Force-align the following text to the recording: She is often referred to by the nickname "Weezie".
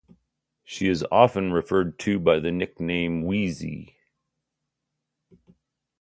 She 0.63 0.87
is 0.87 1.05
often 1.11 1.53
referred 1.53 1.99
to 1.99 2.17
by 2.17 2.39
the 2.39 2.51
nickname 2.51 3.21
"Weezie". 3.23 3.93